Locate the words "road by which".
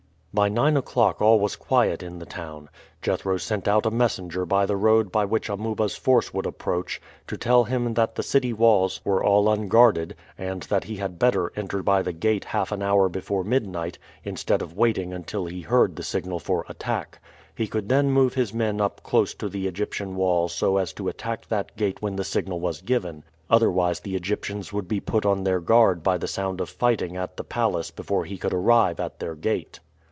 4.77-5.49